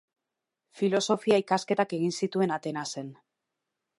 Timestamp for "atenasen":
2.57-3.15